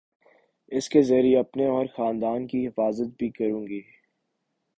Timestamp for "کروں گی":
3.29-3.81